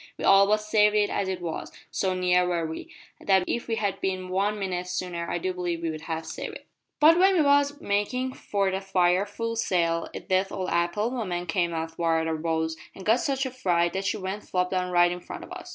[0.17, 3.75] We all but saved it as it was so near were we, that if we
[3.75, 6.65] had bin one minute sooner I do believe we'd have saved it.
[6.99, 11.45] "`But when we was makin' for that fire full sail, a deaf old apple woman
[11.45, 15.11] came athwart our bows an got such a fright that she went flop down right
[15.11, 15.69] in front of us.